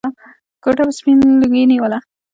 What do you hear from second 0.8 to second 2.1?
به سپين لوګي ونيوله.